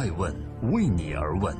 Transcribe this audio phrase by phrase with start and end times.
[0.00, 0.34] 爱问
[0.72, 1.54] 为你而问。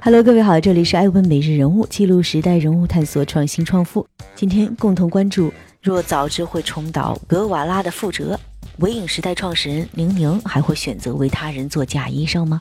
[0.00, 4.04] Hello，各位好，这里是爱问每日人物，记录时代人物，探索创新创富。
[4.34, 8.36] 今天共同关注：若早知会重蹈格瓦拉的覆辙，
[8.78, 12.60] 唯影时代创始人宁宁还会选择为他人做假医生吗？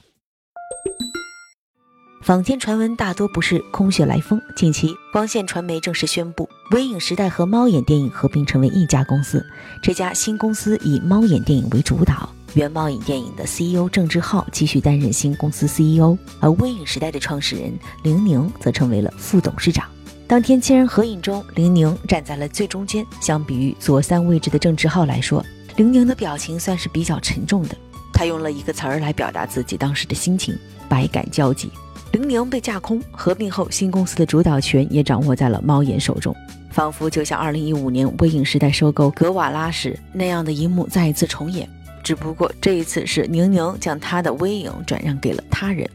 [2.21, 4.39] 坊间传闻大多不是空穴来风。
[4.55, 9.43] 近期，光线传媒正式宣布，微影时代和猫眼电影合并成为一家公司。
[9.81, 12.29] 这家新公司以猫眼电影为主导。
[12.53, 19.87] 原猫影电影的 CEO 郑志浩继续担任新公司 CEO，而微影时代的创始人凌宁则成为了副董事长。
[20.27, 23.03] 当天千人合影中，凌宁站在了最中间。
[23.19, 25.43] 相比于左三位置的郑志浩来说，
[25.75, 27.75] 凌宁的表情算是比较沉重的。
[28.13, 30.55] 他用了一个词儿来表达自己当时的心情：
[30.87, 31.71] 百感交集。
[32.11, 36.35] 凌宁被架空，合并后新公司的主导权也掌握在了猫眼手中，
[36.69, 41.67] 仿佛就像2015年微影时代收购格瓦拉时那样的一幕再一次重演。
[42.03, 45.87] 只不过这一次是宁宁将他的微影转让给了他人。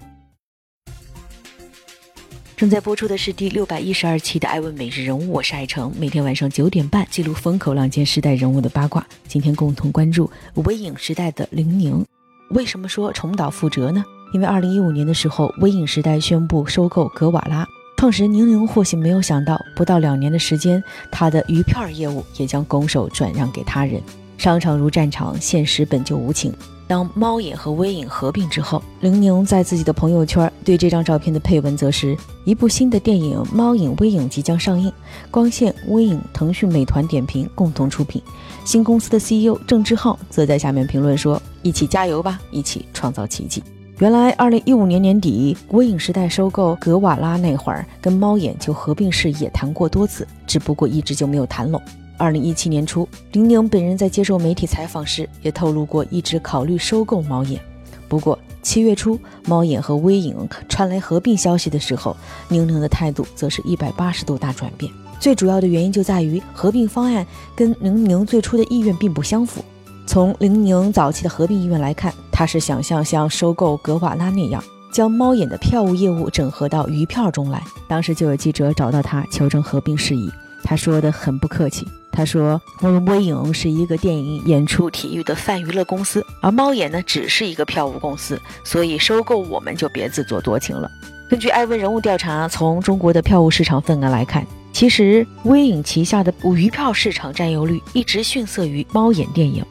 [2.56, 9.04] 正在播出的是第六百一十二期的《艾问每日人物》，我是艾诚，每天晚上九点半记录风口浪尖时代人物的八卦。
[9.26, 10.30] 今天共同关注
[10.66, 12.04] 微影时代的宁宁。
[12.50, 14.04] 为什么说重蹈覆辙呢？
[14.32, 23.98] 因为二零一五年的时候，微影时代宣布收购格瓦拉，创始人宁宁或许没有想到，不到两年的时间，他的鱼片业务也将拱手转让给他人。
[24.36, 26.52] 商场如战场，现实本就无情。
[26.86, 32.14] 当猫眼和微影合并之后，宁宁在自己的朋友圈对这张照片的配文则是
[32.44, 34.92] 一部新的电影《猫影微影》即将上映，
[35.30, 38.20] 光线、微影、腾讯、美团点评共同出品。
[38.66, 43.62] 新公司的 CEO 郑志浩则在下面评论说：“一起加油吧，一起创造奇迹。”
[44.00, 51.80] 原来，二零一五年年底，微影时代收购格瓦拉那会儿，跟猫眼就合并事也谈过多次，只不过一直就没有谈拢。
[52.16, 57.60] 二零一七年初，林宁本人在接受媒体采访时也透露过，一直考虑收购猫眼。
[58.08, 60.36] 不过七月初，猫眼和微影
[60.68, 62.16] 传来合并消息的时候，
[62.48, 64.90] 宁宁的态度则是一百八十度大转变。
[65.20, 67.24] 最主要的原因就在于合并方案
[67.54, 69.64] 跟宁宁最初的意愿并不相符。
[70.06, 77.62] 从林宁早期的合并意愿来看，他是想象像收购格瓦拉那样，将猫眼的票务业务整合到鱼票中来。
[77.88, 80.30] 当时就有记者找到他求证合并事宜，
[80.62, 81.86] 他说的很不客气。
[82.12, 90.88] 他说：“我们微影是一个电影、演出、体育的泛娱乐公司，而猫眼呢，只是一个票务公司，所以收购我们就别自作多情了。”
[91.28, 99.64] 根据艾问人物调查，从中国的票务市场份额来看，其实微影旗下的鱼票市场占有率一直逊色于猫眼电影。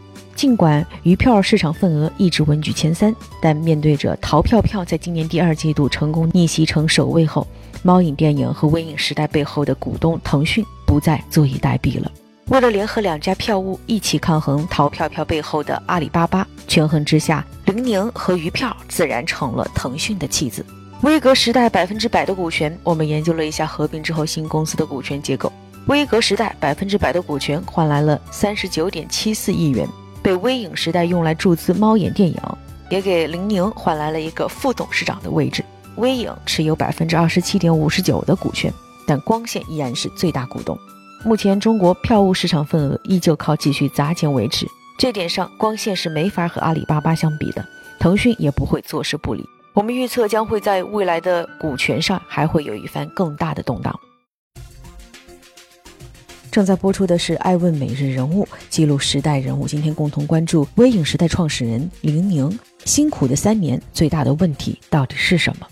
[0.43, 7.47] 尽管鱼票市场份额一直稳居前三，但面对着淘票票在今年第二季度成功逆袭成首位后，
[7.81, 12.11] 猫影电影和微影时代背后的股东腾讯不再坐以待毙了。
[12.49, 20.65] 为了联合两家票务一起抗衡淘票票背后的阿里巴巴，权衡之下，凌宁和鱼票自然成了腾讯的弃子。
[21.03, 25.49] 微格时代百分之百的股权，我们研究了一下合并之后新公司的股权结构。
[25.87, 29.87] 微格时代百分之百的股权换来了三十九点七四亿元，
[30.23, 32.37] 被微影时代用来注资猫眼电影，
[32.89, 35.63] 也给凌宁换来了一个副董事长的位置。
[35.97, 38.73] 微影持有百分之二十七点五十九的股权，
[39.05, 40.75] 但光线依然是最大股东。
[41.25, 44.65] 目前中国票务市场份额依旧靠继续砸钱维持，
[44.97, 47.63] 这点上光线是没法和阿里巴巴相比的，
[47.99, 49.47] 腾讯也不会坐视不理。
[49.73, 53.97] 我们预测将会在未来的股权上还会有一番更大的动荡。
[56.53, 59.67] 正在播出的是《爱问每日人物》，记录时代人物。
[59.67, 65.65] 今天共同关注微影时代创始人林宁辛苦的三年，最大的问题到底是什么？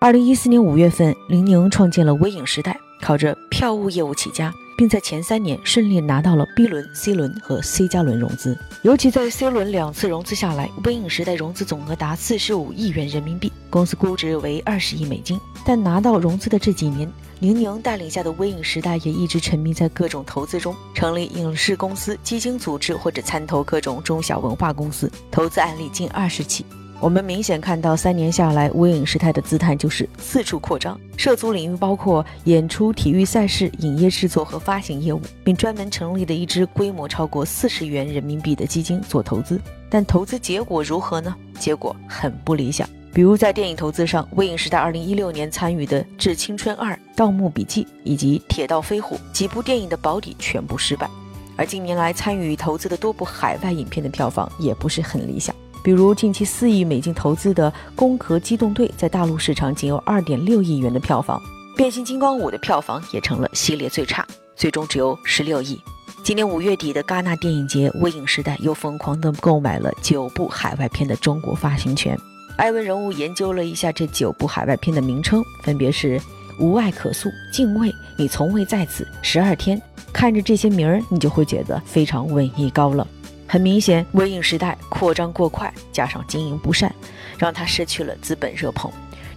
[0.00, 2.74] 二零一四年五月份，林宁创建了微影时代。
[3.02, 4.50] 靠着票务业务起家，
[4.80, 8.56] 并在前三年顺利拿到了 B 轮、C 轮和 C 加轮融资。
[8.80, 15.38] 尤其在 C 轮两次融资下来，微影时代融资总额达四十五亿元人民币，公司估值为二十亿美金。
[15.66, 17.06] 但拿到融资的这几年，
[17.40, 26.64] 宁宁带领下的微影时代也一直沉迷在各种投资中，成立影视公司、基金组织或者参投各种中小文化公司，投资案例近二十起。
[27.00, 39.58] 我们明显看到，三年下来，微影时代的姿态就是四处扩张，涉足领域包括演出、体育赛事、影业制作和发行业务，并专门成立了一支规模超过四十元人民币的基金做投资。
[39.88, 41.34] 但投资结果如何呢？
[41.58, 42.86] 结果很不理想。
[43.14, 51.08] 比如在电影投资上，微影时代二零一六年参与的《致青春二》《盗墓笔记》以及《铁道飞虎》几部电影的保底全部失败，
[51.56, 55.54] 而近年来参与投资的多部海外影片的票房也不是很理想。
[55.82, 61.40] 比如近期四亿美金投资的《攻壳机动队》在大陆市场仅有二点六亿元的票房，
[61.76, 65.80] 《变形金刚五》的票房也成了系列最差，最终只有十六亿。
[66.22, 72.14] 今年五月底的戛纳电影节，微影时代又疯狂地购买了九部海外片的中国发行权。
[72.56, 76.20] 艾文人物研究了一下这九部海外片的名称，分别是
[76.58, 77.88] 《无爱可诉》《敬畏》
[78.18, 79.78] 《你从未在此》《十二天》。
[80.12, 83.06] 看着这些名儿，你就会觉得非常文艺高冷。
[83.50, 86.94] 很明显，微影时代扩张过快，加上经营不善，
[87.36, 88.88] 让他失去了资本热捧。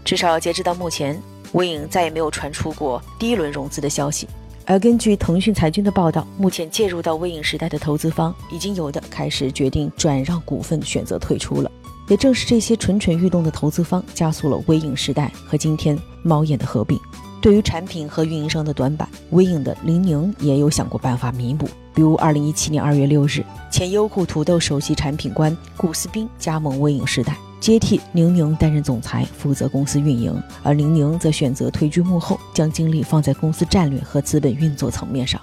[0.06, 1.20] 至少截止到目前，
[1.54, 4.28] 微影再也没有传出过第一轮融资的消息。
[4.66, 11.72] 而根据腾讯财经的报道，目前介入到微影时代的投资方，已经有的开始决定转让股份，选择退出了。
[12.08, 17.00] 也正是这些蠢蠢欲动的投资方，加速了微影时代和今天猫眼的合并。
[17.44, 21.68] 对于产品和运营商的短板，微影的林宁也有想过办法弥补。
[21.94, 35.42] 比如，二零一七年二月六日，前优酷土豆首席产品官顾思斌加盟微影时代，接替宁宁担任总裁，负责公司运营；而宁宁则选择退居幕后，将精力放在公司战略和资本运作层面上。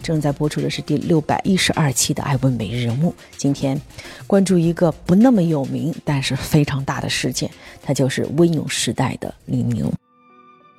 [0.00, 3.80] 正在播出的是第六百一十二期的《艾问每日人物》，今天
[4.26, 7.50] 关注一个不那么有名，但是非常大的事件，
[7.82, 9.90] 它就是微影时代的李宁。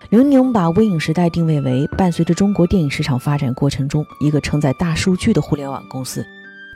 [0.10, 6.26] 刘宁把微影时代定位为伴随着中国电影市场发展过程中一个承载大数据的互联网公司，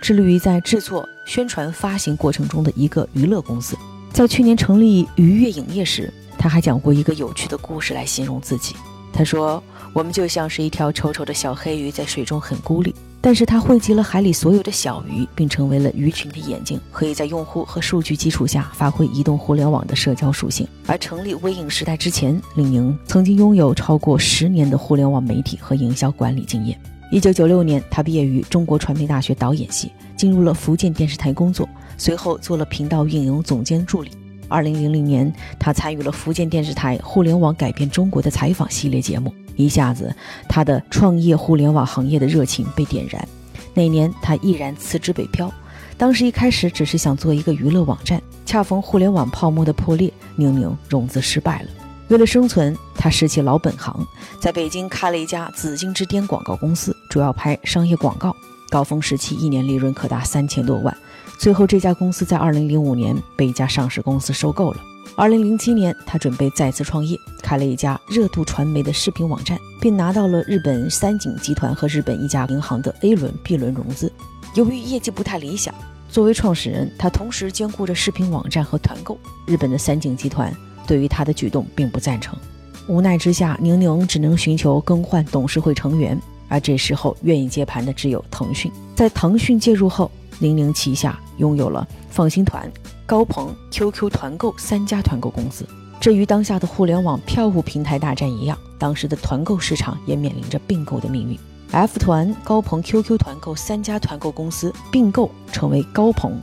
[0.02, 3.78] 致力于在制作、宣传、发行过程中的一个娱乐公司。
[4.12, 8.76] 在去年成立愉悦影业时，他还讲过一个有趣的故事来形容自己。
[9.14, 9.64] 他说
[9.94, 20.68] ：“我们就像是一条丑丑的小黑鱼，在水中很孤立。”但是它汇集了海里所有的小鱼，并成为了鱼群的眼睛，可以在用户和数据基础下发挥移动互联网的社交属性。
[20.88, 26.76] 而成立微影时代之前，李宁曾经拥有超过十年的互联网媒体和营销管理经验。
[27.12, 34.10] 一九九六年，他毕业于中国传媒大学导演系，进入了福建电视台工作，随后做了频道运营总监助理。
[34.48, 39.34] 二零零零年，他参与了福建电视台《互联网改变中国》的采访系列节目。
[39.64, 40.14] 一下子，
[40.50, 43.28] 他的创业互联网行业的热情被点燃。
[43.74, 45.52] 那年，他毅然辞职北漂。
[45.98, 51.70] 当时一开始只是想做一个娱乐网站，恰逢互联网泡沫的破裂，宁宁融资失败了。
[52.08, 54.06] 为了生存，他拾起老本行，
[54.40, 58.36] 在北京开了一家紫金之巅广告公司，主要拍商业广告。
[58.70, 60.96] 高峰时期，一年利润可达三千多万。
[61.38, 64.78] 最后，这家公司在二零零五年被一家上市公司收购了。
[65.16, 67.18] 二零零七年，他准备再次创业，
[67.52, 74.10] 开了一家热度传媒的视频网站，并拿到了日本三井集团和日本一家银行的 A 轮、B 轮融资。
[74.56, 75.76] 由于业绩不太理想，
[76.10, 79.20] 作为创始人，他同时兼顾着视频网站和团购。
[79.46, 80.56] 日本的三井集团
[80.88, 82.40] 对于他的举动并不赞成。
[82.88, 86.18] 无奈之下，宁宁只能寻求更换董事会成员，
[86.48, 88.72] 而这时候愿意接盘的只有腾讯。
[88.96, 90.10] 在腾讯介入后，
[90.40, 92.72] 宁宁旗下拥有了放心团。
[93.06, 95.68] 高朋、QQ 团购三家团购公司，
[96.02, 101.38] 这与当下的互联网票务平台大战一样，当时的团购市场也面临着并购的命运。
[101.70, 106.42] F 团、高朋、QQ 团购三家团购公司并购成为高朋，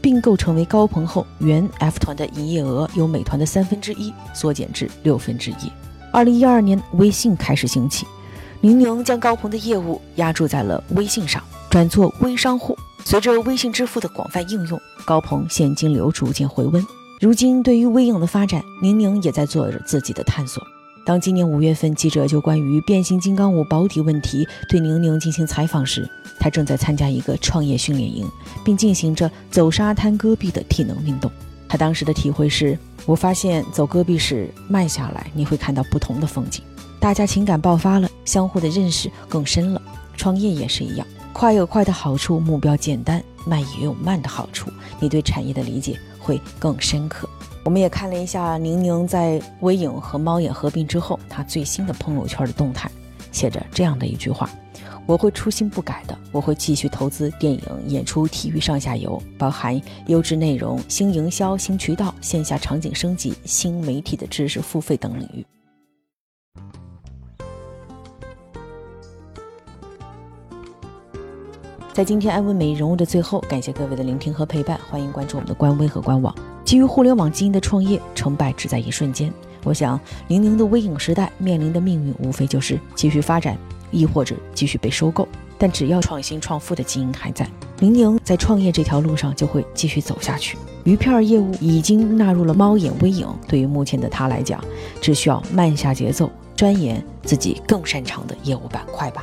[0.00, 5.72] 并购成为高朋后，原 F 团的营业额由美团的三分之一缩减至六分之一。
[6.12, 8.06] 二零一二年，微信开始兴起，
[8.60, 12.78] 宁宁将高朋的业务压注在了微信上，转做微商户。
[13.04, 16.86] 随着微信支付的广泛应用，高鹏现金流逐渐回温。
[17.20, 20.66] 如今，对于微影的发展，宁宁也在做着自己的探索。
[21.04, 28.26] 当今年五月份，记者就关于变形金刚五保底问题对宁宁进行采访时，他正在参加一个创业训练营，
[28.64, 31.30] 并进行着走沙滩戈壁的体能运动。
[31.68, 36.64] 他当时的体会是：我发现走戈壁时慢下来，你会看到不同的风景。
[36.98, 39.82] 大家情感爆发了，相互的认识更深了。
[40.16, 41.06] 创业也是一样。
[41.34, 47.28] 快有快的好处，目标简单；慢也有慢的好处，你对产业的理解会更深刻。
[47.62, 52.90] 我们也看了一下宁宁在微影和猫眼合并之后，他最新的朋友圈的动态，
[53.30, 54.48] 写着这样的一句话
[55.04, 65.44] ：“我会初心不改的，我会继续投资电影、演出、体育上下游，包含优质内容、新营销、新渠道、线下场景升级、新媒体的知识付费等领域。”
[72.00, 76.34] 在今天安慰每日人物的最后，感谢各位的聆听和陪伴，欢迎关注我们的官微和官网。
[76.64, 79.30] 基于互联网基因的创业，成败只在一瞬间。
[79.64, 83.54] 我想，宁宁的微影时代面临的命运，无非就是继续发展，
[83.90, 85.28] 亦或者继续被收购。
[85.58, 87.46] 但只要创新创富的基因还在，
[87.80, 90.56] 宁宁在创业这条路上就会继续走下去。
[90.84, 94.58] 鱼片业务已经纳入了猫眼微影，对于目前的他来讲，
[95.02, 99.22] 只需要慢下节奏，钻研自己更擅长的业务板块吧。